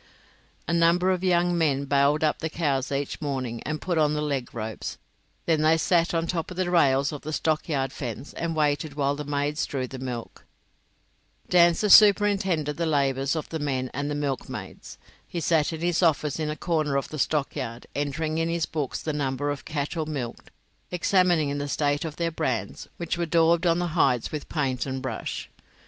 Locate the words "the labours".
12.77-13.35